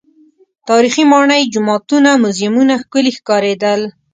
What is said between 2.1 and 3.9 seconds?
موزیمونه ښکلي ښکارېدل.